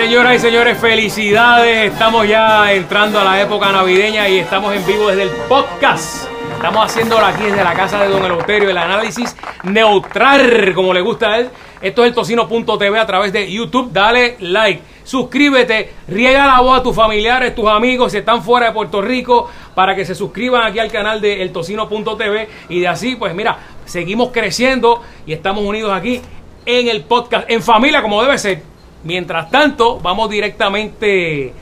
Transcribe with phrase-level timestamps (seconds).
[0.00, 1.92] Señoras y señores, felicidades.
[1.92, 6.26] Estamos ya entrando a la época navideña y estamos en vivo desde el podcast.
[6.54, 11.32] Estamos haciéndolo aquí desde la casa de Don Eleuterio, el análisis neutral, como le gusta
[11.32, 11.50] a él.
[11.82, 13.92] Esto es el tocino.tv a través de YouTube.
[13.92, 18.72] Dale like, suscríbete, riega la voz a tus familiares, tus amigos, si están fuera de
[18.72, 22.48] Puerto Rico, para que se suscriban aquí al canal de eltocino.tv.
[22.70, 26.22] Y de así, pues mira, seguimos creciendo y estamos unidos aquí
[26.64, 28.69] en el podcast, en familia, como debe ser.
[29.02, 31.54] Mientras tanto, vamos directamente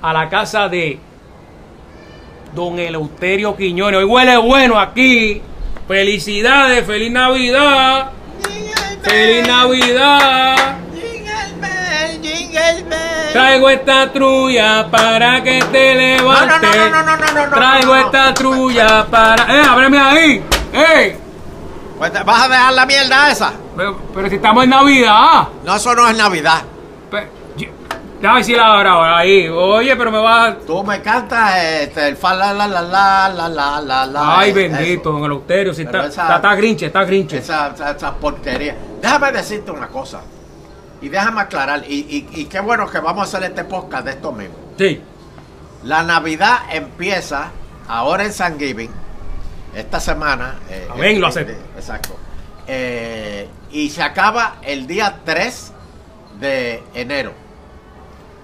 [0.00, 0.98] a la casa de
[2.54, 3.98] Don Eleuterio Quiñones.
[3.98, 5.42] Hoy huele bueno aquí.
[5.86, 8.10] Felicidades, feliz Navidad.
[9.02, 10.76] Feliz Navidad.
[13.32, 16.76] Traigo esta trulla para que te levantes.
[16.76, 19.44] No, no, no, no, no, no, no, Traigo esta trulla para.
[19.54, 20.44] ¡Eh, ábreme ahí!
[20.72, 23.52] Te vas a dejar la mierda esa.
[23.76, 25.48] Pero, pero si estamos en Navidad.
[25.64, 26.62] No, eso no es Navidad.
[27.10, 27.68] Pe- yo-
[28.20, 29.46] Déjame decir ahora, ahora ahí.
[29.48, 30.58] Oye, pero me vas a.
[30.58, 34.38] Tú me cantas este, el fa la la la la la la la la.
[34.38, 35.74] Ay, bendito, don Eleuterio.
[35.74, 37.38] Si está, esa- está, está grinche, está grinche.
[37.38, 38.74] Esa, esa, esa porquería.
[39.02, 40.22] Déjame decirte una cosa.
[41.02, 41.84] Y déjame aclarar.
[41.86, 44.54] Y, y, y qué bueno que vamos a hacer este podcast de esto mismo.
[44.78, 45.02] Sí.
[45.84, 47.50] La Navidad empieza
[47.86, 48.90] ahora en San Giving,
[49.74, 50.56] esta semana.
[50.70, 51.52] eh, Amén, eh, lo acepto.
[51.52, 52.16] eh, Exacto.
[52.66, 55.72] Eh, y se acaba el día 3
[56.38, 57.32] de enero.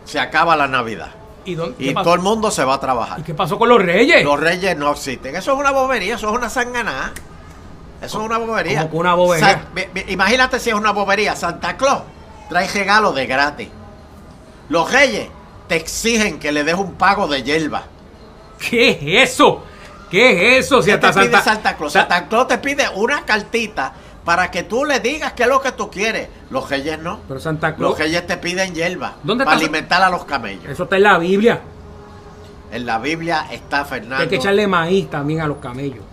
[0.04, 1.10] Se acaba la Navidad.
[1.44, 3.18] ¿Y, todo el mundo se va a trabajar.
[3.18, 4.22] ¿Y qué pasó con los reyes?
[4.24, 5.34] Los reyes no existen.
[5.34, 7.12] Eso es una bobería, eso es una sanganá.
[8.00, 8.80] Eso es una bobería.
[8.80, 9.64] ¿Cómo que una bobería?
[10.08, 11.34] Imagínate si es una bobería.
[11.36, 12.02] Santa Claus
[12.48, 13.68] trae regalo de gratis.
[14.68, 15.28] Los reyes
[15.68, 17.84] te exigen que le des un pago de hierba.
[18.58, 19.64] ¿Qué es eso?
[20.10, 20.82] ¿Qué es eso?
[20.82, 21.92] Si ¿Qué te hasta pide Santa, Claus?
[21.92, 23.92] Sa- Santa Claus te pide una cartita
[24.24, 26.28] para que tú le digas qué es lo que tú quieres.
[26.50, 27.20] Los reyes no.
[27.28, 27.90] Pero Santa Claus.
[27.90, 30.64] Los reyes te piden hierba ¿Dónde para está- alimentar a los camellos.
[30.68, 31.60] Eso está en la Biblia.
[32.70, 34.22] En la Biblia está Fernando.
[34.22, 36.04] hay que echarle maíz también a los camellos.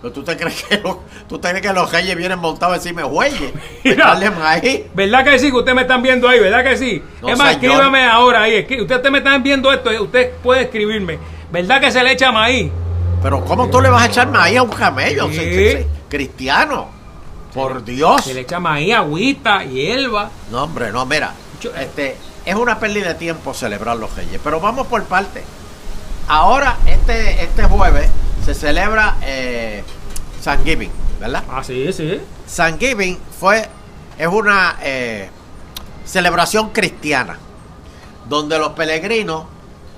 [0.00, 0.96] Pero tú te crees que los,
[1.28, 3.52] tú te crees que los reyes vienen montados encima de bueyes.
[3.84, 4.04] Mira.
[4.04, 4.80] Echarle maíz.
[4.94, 5.50] ¿Verdad que sí?
[5.50, 7.02] Que ustedes me están viendo ahí, ¿verdad que sí?
[7.20, 7.64] No, es más, señor.
[7.72, 8.60] escríbame ahora ahí.
[8.80, 11.18] Ustedes me están viendo esto, eh, usted puede escribirme.
[11.52, 12.70] ¿Verdad que se le echa maíz?
[13.22, 15.28] Pero ¿cómo tú le vas a echar maíz a un camello?
[15.32, 15.84] Sí.
[16.08, 16.88] Cristiano.
[17.58, 18.24] Por Dios.
[18.24, 20.30] Se le echa maíz, agüita, hierba.
[20.50, 21.32] No, hombre, no, mira.
[21.60, 24.40] Yo- Este, es una pérdida de tiempo celebrar los reyes.
[24.42, 25.42] Pero vamos por partes.
[26.28, 28.08] Ahora, este, este jueves,
[28.44, 29.82] se celebra eh,
[30.40, 31.42] San Giving, ¿verdad?
[31.50, 32.20] Ah, sí, sí.
[32.46, 33.66] San Giving fue,
[34.18, 35.28] es una eh,
[36.04, 37.38] celebración cristiana,
[38.28, 39.44] donde los peregrinos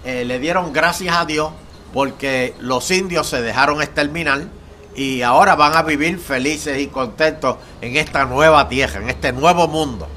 [0.04, 1.50] eh, le dieron gracias a Dios
[1.92, 4.44] porque los indios se dejaron exterminar
[4.94, 9.68] y ahora van a vivir felices y contentos en esta nueva tierra, en este nuevo
[9.68, 10.08] mundo.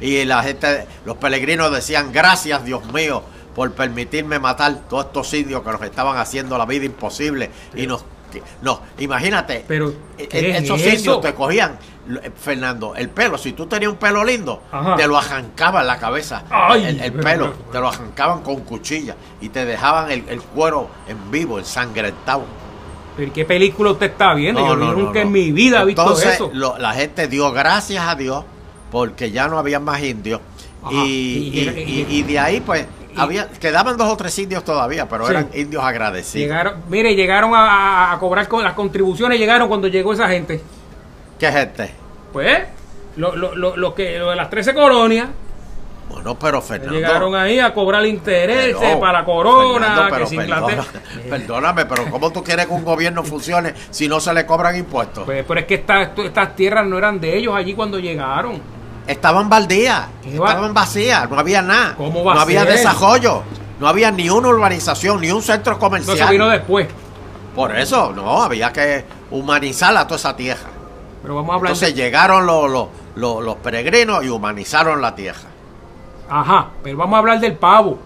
[0.00, 3.22] Y la gente, los peregrinos decían, gracias Dios mío
[3.54, 7.50] por permitirme matar todos estos indios que nos estaban haciendo la vida imposible.
[7.74, 8.04] Y nos,
[8.62, 10.96] no, imagínate, Pero, ¿qué es esos eso?
[10.96, 11.78] indios te cogían,
[12.22, 14.96] eh, Fernando, el pelo, si tú tenías un pelo lindo, Ajá.
[14.96, 19.64] te lo arrancaban la cabeza, Ay, el, pelo, te lo arrancaban con cuchilla y te
[19.64, 22.44] dejaban el, el cuero en vivo, ensangrentado.
[23.16, 24.60] ¿Pero qué película usted está viendo?
[24.60, 26.50] No, Yo no, nunca no, en mi vida he visto eso.
[26.52, 28.44] lo- la gente dio gracias a Dios
[28.90, 30.40] porque ya no había más indios.
[30.90, 32.86] Y, Y- y- y- y- y de ahí, pues,
[33.16, 35.30] había, quedaban dos o tres indios todavía, pero Sí.
[35.30, 36.48] eran indios agradecidos.
[36.48, 37.60] Llegaron, mire, llegaron a,
[38.10, 40.60] a- a cobrar con las contribuciones, llegaron cuando llegó esa gente.
[41.38, 41.90] ¿Qué gente?
[42.32, 42.58] Pues,
[43.16, 45.28] lo, lo, lo, lo que, lo de las 13 colonias,
[46.08, 46.94] Bueno, pero Fernando.
[46.94, 50.84] llegaron ahí a cobrar intereses Pero, para la corona, Fernando, que pero Inglaterra.
[50.84, 54.76] perdona- perdóname, pero ¿cómo tú quieres que un gobierno funcione si no se le cobran
[54.76, 55.24] impuestos?
[55.24, 58.60] Pues, pero es que esta- estas tierras no eran de ellos allí cuando llegaron.
[59.06, 61.94] Estaban baldías, estaban vacías, no había nada.
[61.96, 63.42] ¿Cómo va no había desarrollo,
[63.80, 66.16] no había ni una urbanización, ni un centro comercial.
[66.16, 66.86] eso vino después.
[67.54, 70.70] Por eso, no, había que humanizar a toda esa tierra.
[71.22, 75.50] Pero vamos a hablar Entonces llegaron los, los, los, los peregrinos y humanizaron la tierra.
[76.28, 77.98] Ajá, pero vamos a hablar del pavo.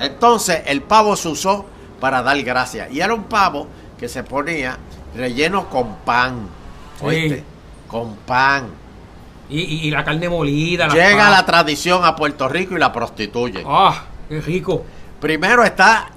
[0.00, 1.66] Entonces el pavo se usó
[2.00, 2.90] para dar gracias.
[2.92, 3.66] Y era un pavo
[3.98, 4.78] que se ponía
[5.16, 6.48] relleno con pan.
[6.98, 7.04] Sí.
[7.06, 7.44] ¿Oíste?
[7.88, 8.66] Con pan.
[9.48, 10.88] Y, y- y la carne molida.
[10.88, 13.64] Llega la tradición a Puerto Rico y la prostituyen.
[13.66, 14.84] Ah, qué rico.
[15.20, 16.08] Primero está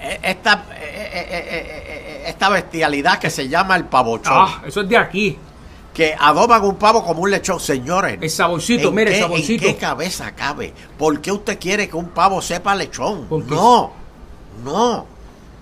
[0.00, 4.32] eh, esta, eh, eh, esta bestialidad que se llama el pavochón.
[4.34, 5.38] Ah, eso es de aquí.
[5.96, 7.58] Que adoban un pavo como un lechón.
[7.58, 8.18] Señores.
[8.20, 9.64] El saborcito, ¿en mire, el qué- saborcito.
[9.66, 10.74] ¿En qué cabeza cabe?
[10.98, 13.26] ¿Por qué usted quiere que un pavo sepa lechón?
[13.48, 13.92] No,
[14.62, 15.06] no.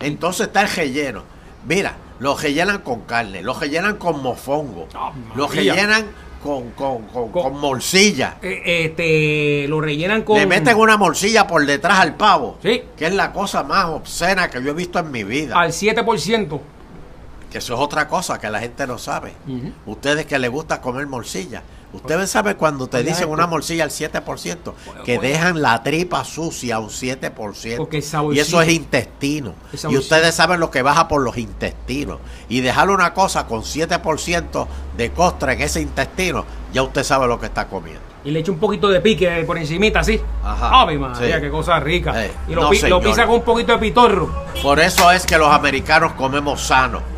[0.01, 1.23] Entonces está el relleno.
[1.69, 5.73] Mira, lo rellenan con carne, lo rellenan con mofongo, Ah, lo María.
[5.75, 6.07] rellenan
[6.43, 8.37] con, con, con, Con- con morcilla.
[8.43, 10.37] Eh, este, lo rellenan con...
[10.37, 12.59] Le meten una morcilla por detrás al pavo.
[12.63, 12.83] Sí.
[12.97, 15.59] Que es la cosa más obscena que yo he visto en mi vida.
[15.59, 16.61] Al 7%.
[17.55, 19.33] Que eso es otra cosa que la gente no sabe.
[19.87, 21.63] Ustedes que les gusta comer morcilla.
[21.93, 24.75] Ustedes saben cuando te Oiga, dicen una morcilla al 7%,
[25.05, 27.77] que pues- dejan la tripa sucia un 7%.
[27.77, 29.55] Porque el y eso es intestino.
[29.89, 32.19] Y ustedes saben lo que baja por los intestinos.
[32.49, 34.67] Y dejar una cosa con 7%
[34.97, 38.01] de costra en ese intestino, ya usted sabe lo que está comiendo.
[38.25, 40.21] Y le echa un poquito de pique por encimita, así.
[40.43, 40.81] Ajá.
[40.81, 41.41] Ave María, Sí.
[41.43, 42.25] qué cosa rica.
[42.25, 44.29] Eh, y lo, no, pi- lo pisa con un poquito de pitorro.
[44.61, 47.14] Por eso es que los americanos comemos sano.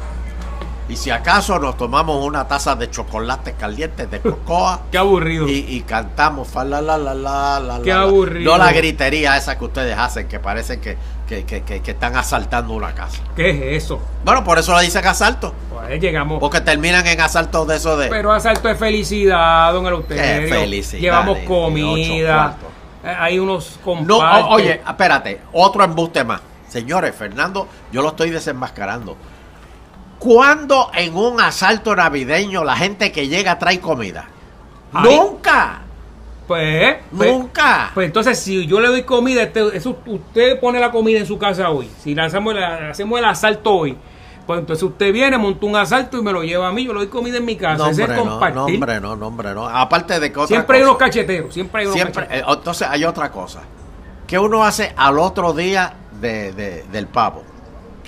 [0.88, 5.48] Y si acaso nos tomamos una taza de chocolate caliente de cocoa Qué aburrido.
[5.48, 8.52] y, y cantamos fa la la la la la Qué aburrido.
[8.56, 10.96] No la gritería esa que ustedes hacen, que parece que,
[11.26, 13.20] que, que- que- están asaltando una casa.
[13.34, 14.00] ¿Qué es eso?
[14.24, 15.52] Bueno, por eso le dicen asalto.
[15.72, 16.38] Pues llegamos.
[16.38, 18.06] Porque terminan en asaltos de eso de.
[18.08, 20.48] Pero asalto de felicidad, don Eleuterio.
[20.48, 22.56] Felicidad, Llevamos comida.
[23.04, 24.44] Eh, Hay unos no, compartes.
[24.44, 26.40] o- oye, espérate, otro embuste más.
[26.68, 29.16] Señores, Fernando, yo lo estoy desenmascarando.
[30.18, 34.26] ¿Cuándo en un asalto navideño la gente que llega trae comida?
[34.92, 35.14] Ay.
[35.16, 35.80] Nunca,
[36.46, 37.90] Pues, pues, nunca.
[37.92, 41.38] pues entonces si yo le doy comida, este- eso, usted pone la comida en su
[41.38, 41.90] casa hoy.
[42.02, 42.54] Si hacemos
[43.18, 43.96] el asalto hoy,
[44.46, 46.84] pues entonces usted viene, monta un asalto y me lo lleva a mí.
[46.84, 47.78] Yo le doy comida en mi casa.
[47.78, 48.56] no, Ese hombre, es no, compartir.
[48.56, 49.68] no, hombre, no, no, hombre, no.
[49.68, 52.48] Aparte de que siempre hay unos cacheteros, siempre hay unos siempre, cacheteros.
[52.48, 53.60] eh, entonces hay otra cosa.
[54.26, 57.42] ¿Qué uno hace al otro día de, de- del pavo?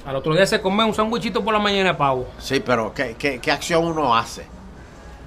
[0.09, 2.27] Al otro día se come un sándwichito por la mañana de pavo.
[2.39, 4.47] Sí, pero ¿qué, qué, qué acción uno hace?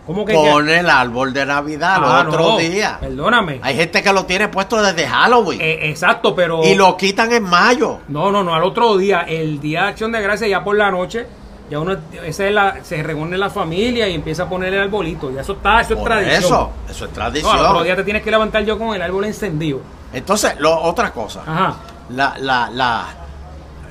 [0.07, 0.33] ¿Cómo que?
[0.33, 2.97] Pone el árbol de Navidad Ah, al otro no, día.
[2.99, 3.59] Perdóname.
[3.61, 6.63] Hay gente que lo tiene puesto desde Halloween Eh, exacto, pero.
[6.63, 7.99] y lo quitan en mayo.
[8.07, 10.89] No, no, no, al otro día, el día de acción de gracia, ya por la
[10.89, 11.27] noche,
[11.69, 11.95] ya uno
[12.25, 15.29] esa es la, se reúne la familia y empieza a poner el arbolito.
[15.29, 16.39] Ya eso está, eso es tradición.
[16.43, 17.55] eso, eso es No, tradición.
[17.59, 19.79] al otro día te tienes que levantar yo con el árbol encendido.
[20.11, 21.75] Entonces, lo, otra cosa, Ajá.
[22.09, 23.05] la, la, la,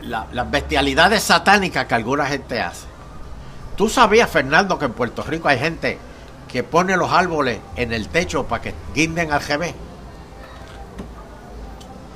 [0.03, 2.87] la- las bestialidades satánicas que alguna gente hace.
[3.77, 5.99] ¿Tú sabías, Fernando, que en Puerto Rico hay gente
[6.51, 9.75] que pone los árboles en el techo para que guinden al revés?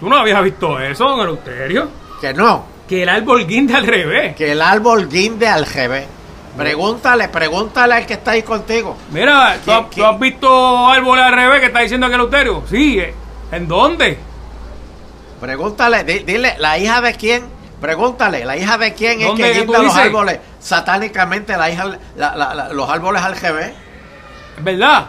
[0.01, 1.89] ¿Tú no habías visto eso, don Eleuterio?
[2.21, 4.37] Que no, Que el árbol guinde al revés.
[4.37, 6.07] que el árbol guinde al revés.
[6.57, 8.97] Pregúntale, pregúntale al que está ahí contigo.
[9.11, 10.01] Mira, ¿tú, ¿Qué- has- qué?
[10.01, 12.63] tú has visto árboles al revés que está diciendo que Eleuterio?
[12.69, 13.01] Sí.
[13.51, 14.19] ¿en dónde?
[15.41, 17.45] Pregúntale, di- dile, ¿la hija de quién?
[17.85, 21.55] Pregúntale, ¿la hija de quién es ¿Dónde que guinda los árboles satánicamente?
[21.55, 21.85] La hija,
[22.17, 23.73] la- la- la- los árboles al revés.
[24.63, 25.09] ¿Verdad?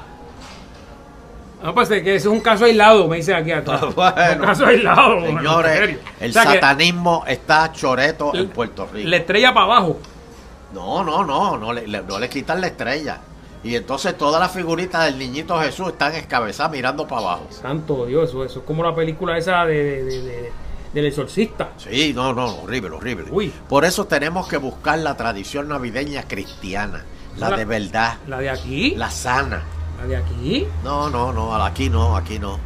[1.64, 3.80] No, pues es que ese es un caso aislado, me dicen aquí atrás.
[3.96, 4.16] Bueno.
[4.42, 5.22] un caso aislado.
[5.22, 9.08] Señores, el O sea que satanismo está choreto en Puerto Rico.
[9.10, 9.98] La estrella para abajo.
[10.74, 13.20] No, no, no, no le, le- no le quitan la estrella.
[13.64, 17.48] Y entonces todas las figuritas del niñito Jesús están escabezadas mirando para abajo.
[17.52, 20.65] Santo Dios, eso, eso es como la película esa de, de- de- de-
[20.96, 21.70] del exorcista.
[21.78, 23.26] Sí, no, no, horrible, horrible.
[23.30, 23.54] Uy.
[23.70, 27.04] Por eso tenemos que buscar la tradición navideña cristiana,
[27.38, 29.64] la La- de verdad, La de aquí, la, la sana.
[30.08, 30.66] de aquí.
[30.84, 32.58] No, no, no, aquí no, aquí no.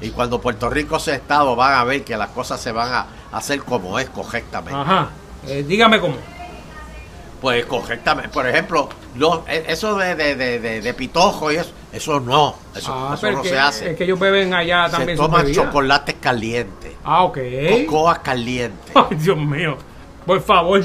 [0.00, 3.06] Y cuando Puerto Rico sea Estado van a ver que las cosas se van a
[3.32, 4.78] hacer como es correctamente.
[4.78, 5.08] Ajá.
[5.46, 6.16] Eh, dígame cómo.
[7.40, 8.30] Pues correctamente.
[8.30, 12.92] Por ejemplo, lo- e- eso de, de, de, de- pitojo y eso, eso no, eso,
[12.94, 13.90] ah, eso no que, se hace.
[13.90, 17.38] Es que ellos beben allá se también su toman chocolates calientes, Ah, ok.
[17.86, 18.90] cocoas calientes.
[18.94, 19.76] Ay, Dios mío.
[20.24, 20.82] Por favor.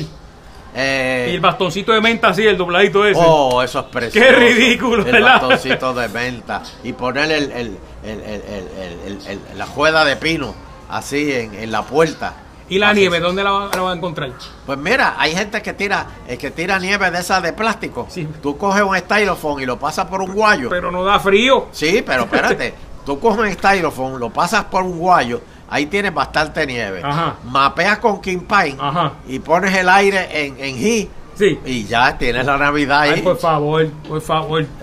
[0.73, 3.19] Eh, Y el bastoncito de menta así, el dobladito ese.
[3.21, 4.25] oh, eso es precioso.
[4.27, 5.41] Qué ridículo, El ¿verdad?
[5.41, 6.63] bastoncito de menta.
[6.83, 9.19] Y poner el, el, el, el- el- el-
[9.51, 10.53] el- la juega de pino
[10.89, 12.33] así en, en la puerta.
[12.75, 13.23] Y la nieve, es.
[13.23, 14.31] ¿dónde la va, la va a encontrar?
[14.65, 18.07] Pues mira, hay gente que tira, eh, que tira nieve de esa de plástico.
[18.09, 18.27] Sí.
[18.41, 20.69] Tú coges un styrofoam y lo pasas por un guayo.
[20.69, 21.67] Pero no da frío.
[21.71, 22.73] Sí, pero espérate.
[23.05, 27.01] Tú coges un styrofoam, lo pasas por un guayo, ahí tienes bastante nieve.
[27.03, 27.35] Ajá.
[27.45, 29.13] Mapeas con King Pine Ajá.
[29.27, 31.57] y pones el aire en, en heat Sí.
[31.65, 33.21] y ya tienes la Navidad Ay, ahí.
[33.21, 34.63] por favor, por favor.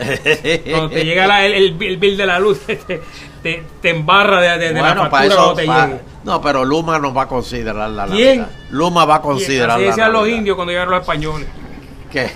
[0.69, 3.01] Cuando te llega la- el, el, el bill de la luz, te,
[3.43, 5.55] te, te embarra de, de- de bueno, la factura eso.
[5.55, 6.01] te llegue.
[6.25, 8.41] no, pero Luma no va a considerar la ¿Quién?
[8.41, 8.57] Navidad.
[8.71, 11.49] Luma va a considerar Así la decían los indios cuando llegaron los españoles,
[12.11, 12.31] ¿Qué?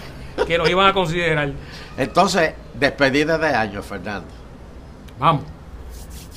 [0.46, 1.50] que los iban a considerar.
[1.96, 4.26] Entonces, despedida de año, Fernando.
[5.18, 5.42] Vamos.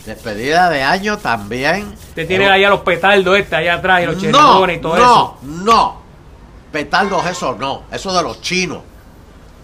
[0.05, 1.93] Despedida de año también.
[2.10, 5.38] Usted tiene allá los petardos este allá atrás y los no, y todo no, eso.
[5.41, 6.01] no.
[6.72, 7.84] Petardos, eso no.
[7.91, 8.79] Eso de los chinos.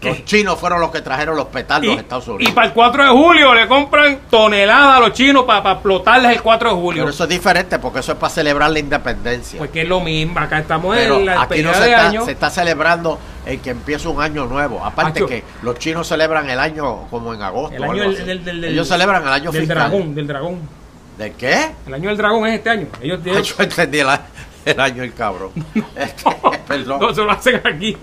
[0.01, 0.09] ¿Qué?
[0.09, 2.53] Los chinos fueron los que trajeron los petardos Y, a Estados y Unidos.
[2.55, 6.69] para el 4 de julio le compran toneladas a los chinos para explotarles el 4
[6.69, 7.03] de julio.
[7.03, 9.59] Pero eso es diferente porque eso es para celebrar la independencia.
[9.59, 10.39] Porque es lo mismo.
[10.39, 12.25] Acá estamos Pero en la aquí no se de está, año.
[12.25, 14.83] se está celebrando en que empieza un año nuevo.
[14.83, 17.75] Aparte que los chinos celebran el año como en agosto.
[17.77, 19.77] El año del, del, del- del- Ellos celebran el año del fiscal.
[19.77, 20.59] dragón, del dragón.
[21.19, 21.71] ¿De qué?
[21.85, 22.87] El año del dragón es este año.
[23.03, 24.07] Ellos, Yo entendí el,
[24.65, 25.51] el año el cabrón.
[25.95, 26.23] Este,
[26.67, 26.99] perdón.
[27.01, 27.95] no se lo hacen aquí.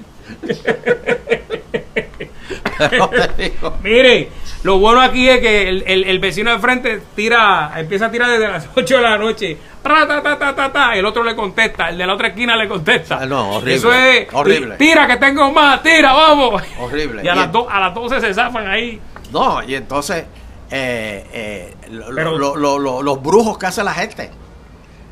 [3.82, 4.28] Mire,
[4.62, 8.30] lo bueno aquí es que el, el- el vecino de frente tira, empieza a tirar
[8.30, 9.56] desde las 8 de la noche.
[9.82, 12.56] Tra, ta, ta, ta, ta, ta, el otro le contesta, el de la otra esquina
[12.56, 13.18] le contesta.
[13.22, 14.76] Ah, no, horrible, Eso es horrible.
[14.76, 16.62] Tira que tengo más, tira, vamos.
[16.80, 17.22] Horrible.
[17.24, 19.00] Y a Y- las, do- a las 12 se zafan ahí.
[19.32, 20.24] No, y entonces
[20.70, 24.30] eh, eh, lo- Pero- lo- lo- lo- los brujos que hace la gente.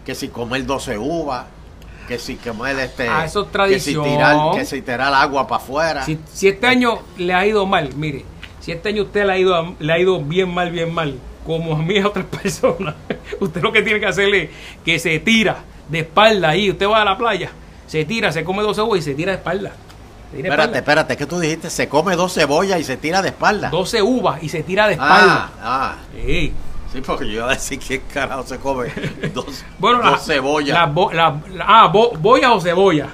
[0.04, 1.46] Que si comer 12 uvas,
[2.06, 3.08] que si comer este.
[3.08, 4.04] Ah, eso es Que tradición.
[4.04, 6.04] si tirar, que si tirar agua para afuera.
[6.04, 8.24] Si, si este año le ha ido mal, mire,
[8.60, 11.74] si este año usted le ha ido, le ha ido bien mal, bien mal, como
[11.74, 12.94] a mí a otras personas,
[13.40, 14.50] usted lo que tiene que hacerle es
[14.84, 16.70] que se tira de espalda ahí.
[16.70, 17.50] Usted va a la playa,
[17.86, 19.72] se tira, se come dos cebos y se tira de espalda.
[20.32, 20.78] Espérate, espalda.
[20.78, 21.70] espérate, ¿qué tú dijiste?
[21.70, 23.70] Se come dos cebollas y se tira de espalda.
[23.70, 25.50] 12 uvas y se tira de ah, espalda.
[25.62, 25.96] ah.
[26.12, 26.52] Sí.
[26.92, 28.86] Sí, porque yo iba a decir que carajo se come
[29.34, 30.78] dos, Bueno, dos la- cebollas.
[30.78, 33.08] la bo- la- la- ah, bo- boya o cebolla.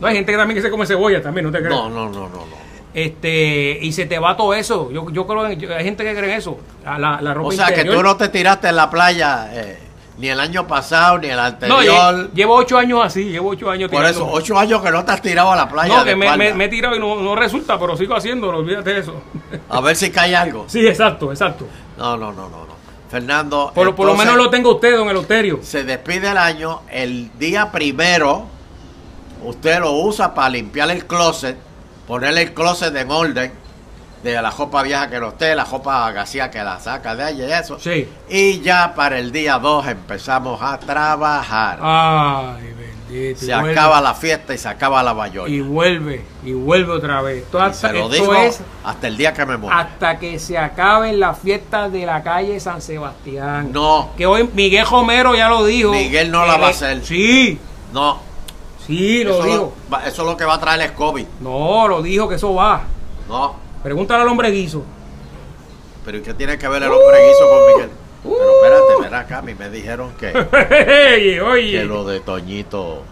[0.00, 1.70] No hay gente que también que se come cebolla también, no te creas.
[1.74, 2.62] No, no, no, no, no.
[2.94, 4.90] Este, y se te va todo eso.
[4.90, 6.58] Yo, yo creo que hay gente que cree en eso.
[6.84, 9.78] La, la ropa O sea, que tú no te tiraste en la playa eh,
[10.18, 11.80] ni el año pasado, ni el No, anterior.
[11.86, 14.18] lle- llevo ocho años así, llevo ocho años Por tirando.
[14.26, 15.98] eso, ocho años que no te has tirado a la playa.
[15.98, 19.00] No, que me- me he tirado y no, no resulta, pero sigo haciéndolo, olvídate de
[19.00, 19.22] eso.
[19.70, 20.64] A ver si cae algo.
[20.68, 21.66] Sí, exacto, exacto.
[21.96, 22.66] No, no, no, no.
[22.66, 22.72] no.
[23.12, 23.70] Fernando.
[23.74, 25.60] Por, lo- por lo entonces, menos lo tengo usted, don Eleuterio.
[25.62, 26.80] Se despide el año.
[26.90, 28.46] El día primero,
[29.44, 31.56] usted lo usa para limpiar el closet,
[32.08, 33.52] ponerle el closet en orden,
[34.22, 37.42] de la ropa vieja que no esté, la ropa vacía que la saca de allí
[37.42, 37.78] y eso.
[37.78, 38.08] Sí.
[38.30, 41.80] Y ya para el día 2 empezamos a trabajar.
[41.82, 42.72] Ay,
[43.36, 45.52] se vuelve, acaba la fiesta y se acaba la bayolla.
[45.52, 47.44] Y vuelve, y vuelve otra vez.
[47.52, 49.78] Y hasta- se lo esto digo es hasta el día que me muera.
[49.80, 53.70] hasta que se acaben las fiestas de la calle San Sebastián.
[53.72, 55.90] No, Que hoy Miguel Romero ya lo dijo.
[55.92, 57.04] Miguel no la va a hacer.
[57.04, 57.58] Sí,
[57.92, 58.20] no.
[58.86, 59.72] sí, lo eso, dijo.
[59.90, 61.26] lo, eso es lo que va a traer el COVID.
[61.40, 62.82] No, lo dijo que eso va.
[63.28, 63.56] No.
[63.82, 64.84] Pregúntale al hombre guiso.
[66.04, 67.90] Pero ¿y qué tiene que ver el hombre guiso con Miguel?
[68.22, 70.28] Pero espérate, verá acá, a mí me dijeron que,
[71.16, 71.72] oye, oye.
[71.80, 73.02] que lo de Toñito,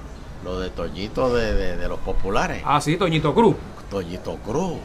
[0.45, 3.57] lo de Toñito de, de- de los populares, Ah, sí, Toñito Cruz.
[3.90, 4.79] Toñito Cruz,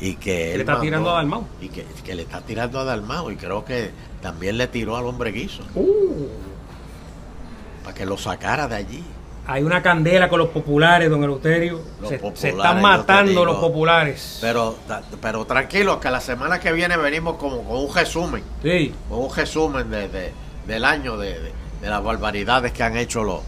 [0.00, 1.46] y que él le está tirando a Dalmau.
[1.60, 3.90] Y que, que le está tirando a Dalmau, y creo que
[4.22, 6.28] también le tiró al hombre guiso, Uh,
[7.84, 9.04] para que lo sacara de allí.
[9.46, 11.80] Hay una candela con los populares, don Eleuterio.
[12.00, 14.38] Los Se, populares, se están matando los populares.
[14.40, 14.76] Pero,
[15.20, 18.92] pero tranquilo, que la semana que viene venimos como con un resumen, sí.
[19.08, 20.32] con un resumen de, de-
[20.66, 21.52] del año de, de-
[21.88, 23.40] las barbaridades que han hecho los,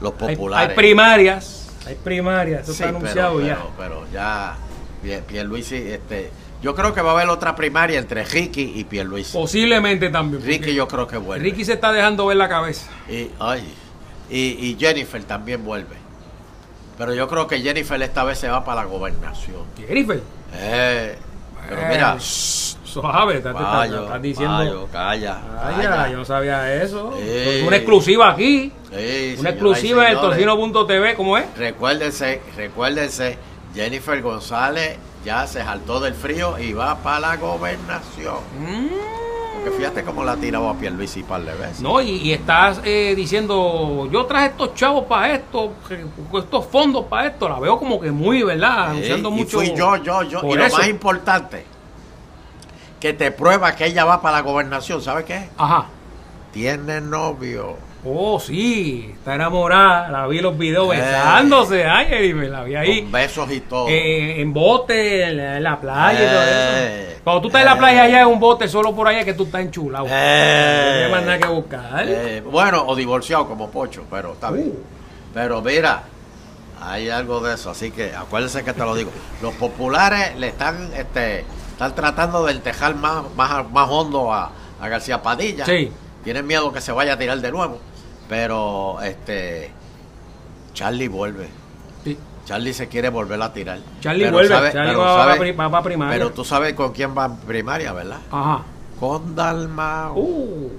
[0.00, 0.70] los populares.
[0.70, 1.68] hay primarias.
[1.86, 2.62] Hay primarias.
[2.62, 3.54] Eso Sí, está anunciado pero, ya.
[3.56, 4.56] Pero, pero ya,
[5.02, 6.30] Pie- Pierluisi, este,
[6.60, 9.32] yo creo que va a haber otra primaria entre Ricky y Pierluisi.
[9.32, 10.42] Posiblemente también.
[10.42, 11.44] Ricky yo creo que vuelve.
[11.44, 12.90] Ricky se está dejando ver la cabeza.
[13.08, 13.72] Y, ay,
[14.30, 15.96] y, y Jennifer también vuelve.
[16.96, 19.62] Pero yo creo que Jennifer esta vez se va para la gobernación.
[19.76, 20.20] Jennifer.
[20.54, 21.16] Eh,
[21.68, 24.56] pero Eh, mira, Suave, estás estás- diciendo.
[24.56, 25.38] Payo, calla.
[25.60, 26.08] Calla.
[26.08, 27.14] yo no sabía eso.
[27.18, 27.62] Sí.
[27.66, 28.72] Una exclusiva aquí.
[28.90, 31.44] Sí, Una exclusiva del tocino.tv, ¿cómo es?
[31.56, 33.38] Recuérdense, recuérdense,
[33.74, 38.38] Jennifer González ya se saltó del frío y va para la gobernación.
[39.68, 41.80] Porque fíjate cómo la ha tirado a Pierluisi par de veces.
[41.80, 45.72] No, y, y estás eh, diciendo, yo traje estos chavos para esto,
[46.38, 47.48] estos fondos para esto.
[47.48, 48.86] La veo como que muy, ¿verdad?
[48.86, 49.58] Sí, Anunciando y mucho.
[49.58, 50.40] fui yo, yo, yo.
[50.42, 50.78] Y lo eso.
[50.78, 51.66] más importante,
[52.98, 55.48] que te prueba que ella va para la gobernación, ¿sabes qué?
[55.58, 55.86] Ajá.
[56.52, 57.76] Tiene novio.
[58.04, 60.08] Oh, sí, está enamorada.
[60.08, 60.98] La vi en los videos Eh.
[61.00, 61.84] besándose.
[61.84, 63.02] Ay, me la vi ahí.
[63.02, 63.88] Con besos y todo.
[63.88, 67.08] eh, en bote, en la, en la playa y todo Eh.
[67.12, 67.20] eso.
[67.24, 69.44] Cuando tú estás en la playa allá en un bote, solo por allá que tú
[69.44, 70.04] estás enchulado.
[70.04, 72.06] No tienes más nada que buscar.
[72.50, 74.68] Bueno, o divorciado como Pocho, pero está bien.
[74.68, 74.82] Uh.
[75.34, 76.04] Pero mira,
[76.80, 79.10] hay algo de eso, así que acuérdense que te lo digo.
[79.42, 84.88] Los populares le están, este, están tratando de entejar más, más, más hondo a, a
[84.88, 85.66] García Padilla.
[85.66, 85.90] Sí.
[86.24, 87.78] Tienen miedo que se vaya a tirar de nuevo.
[88.28, 89.70] Pero este
[90.74, 91.48] Charlie vuelve.
[92.04, 92.16] Sí.
[92.44, 93.78] Charlie se quiere volver a tirar.
[94.00, 96.12] Charlie Pero vuelve, sabe- Charlie pero va, sabe- va, primaria.
[96.12, 98.18] pero tú sabes con quién va en primaria, ¿verdad?
[98.30, 98.62] Ajá.
[99.00, 100.14] Con Dalmao.
[100.14, 100.70] Uh,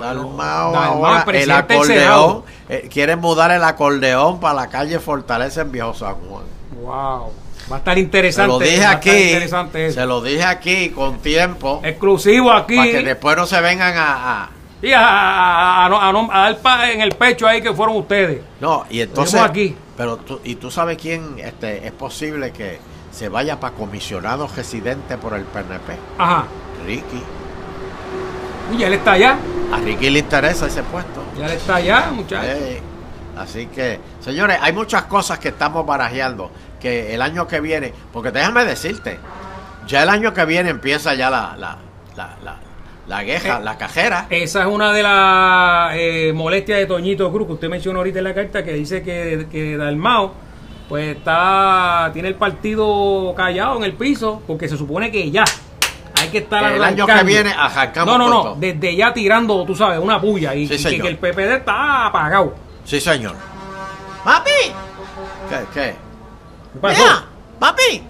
[0.00, 2.42] Dalmao, Dalmao, ahora el acordeón.
[2.68, 6.44] Eh, quieren mudar el acordeón para la calle Fortaleza en Viejo San Juan.
[6.82, 7.32] wow.
[7.70, 8.48] Va a estar Se interesante.
[8.48, 9.90] lo dije aquí.
[9.92, 11.80] Se lo dije aquí con tiempo.
[11.84, 12.76] Exclusivo aquí.
[12.76, 14.42] Para que después no se vengan a.
[14.44, 17.46] a- Y a, a- a- a no- a no- a dar pa- en el pecho
[17.48, 18.42] ahí que fueron ustedes.
[18.60, 19.40] no, y entonces.
[19.40, 19.76] Aquí.
[19.96, 22.78] Pero tú, ¿y tú sabes quién este, es posible que
[23.10, 25.96] se vaya para comisionado residente por el PNP?
[26.18, 26.44] Ajá.
[26.86, 27.22] Ricky.
[28.78, 29.36] Y él está allá.
[29.72, 31.22] A Ricky le interesa ese puesto.
[31.36, 32.46] Ya él está allá, muchachos.
[32.48, 32.80] Eh,
[33.36, 36.50] así que, señores, hay muchas cosas que estamos barajeando.
[36.78, 39.18] Que el año que viene, porque déjame decirte,
[39.88, 41.76] ya el año que viene empieza ya la, la,
[42.14, 42.56] la, la,
[43.08, 44.26] la queja, Eh, la cajera.
[44.30, 48.24] Esa es una de las eh, molestias de Toñito Cruz que usted mencionó ahorita en
[48.24, 50.34] la carta que dice que, que Dalmao
[50.88, 55.44] pues está tiene el partido callado en el piso porque se supone que ya
[56.20, 59.74] hay que estar el año que viene arrancamos No, no, no, desde ya tirando, tú
[59.74, 62.54] sabes, una puya y, Sí, y que, el PPD está apagado.
[62.84, 63.34] Sí, señor.
[64.24, 64.50] ¡Papi!
[65.48, 65.56] ¿Qué?
[65.72, 65.94] ¿Qué?
[66.72, 67.02] ¿Qué pasó?
[67.02, 67.24] Mira,
[67.58, 68.02] papi.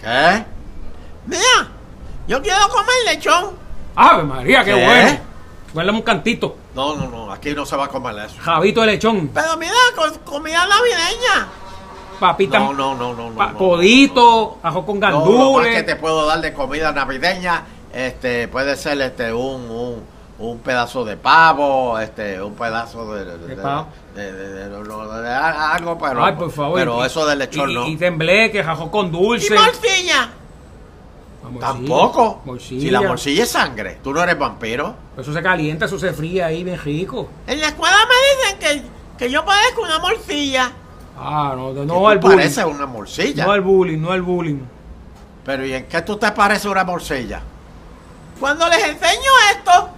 [0.00, 0.44] ¿Qué?
[1.26, 1.68] Mira,
[2.26, 3.65] yo quiero comer lechón.
[3.96, 4.84] Ave María, qué, ¿Qué?
[4.84, 5.18] bueno.
[5.72, 6.56] Guárdame un cantito.
[6.74, 8.36] No, no, no, aquí no se va a comer eso.
[8.40, 9.28] Javito de lechón.
[9.34, 11.48] Pero mira, con comida navideña.
[12.20, 12.58] Papita.
[12.58, 13.36] No, no, no, no, no.
[13.36, 15.74] pa- no, codito, ajo con No, lo más gandules.
[15.76, 20.02] que te puedo dar de comida navideña, este, puede ser este un, un,
[20.38, 23.88] un pedazo de pavo, este, un pedazo de, de, ¿De de- pavo?
[24.14, 26.78] de- de- de- de- de- de algo, pero, Ay, por favor.
[26.78, 27.86] pero Y- eso del lechón y, no.
[27.86, 29.54] Y tembleque, ajo con dulce.
[29.54, 30.30] morcilla?
[31.50, 32.42] Morcilla, Tampoco.
[32.44, 32.80] morcilla.
[32.80, 34.94] Si la morcilla es sangre, tú no eres vampiro.
[35.16, 37.28] Eso se calienta, eso se fríe ahí bien rico.
[37.46, 38.82] En la escuela me dicen
[39.18, 40.72] que, que yo parezco una morcilla.
[41.18, 42.36] Ah, no, no, al bullying.
[42.36, 43.46] pareces una morcilla.
[43.46, 44.60] No al bullying, no al bullying.
[45.44, 47.40] Pero ¿y en qué tú te pareces una morcilla?
[48.38, 49.88] Cuando les enseño esto.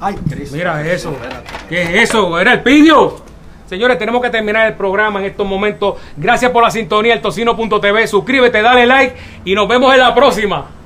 [0.00, 0.56] Ay, Cristo.
[0.56, 1.10] Mira eso.
[1.12, 1.50] Espérate.
[1.68, 2.38] ¿Qué es eso?
[2.38, 3.20] ¿Era el pidio?
[3.68, 5.96] Señores, tenemos que terminar el programa en estos momentos.
[6.16, 8.06] Gracias por la sintonía, el tocino.tv.
[8.06, 10.77] Suscríbete, dale like y nos vemos en la próxima.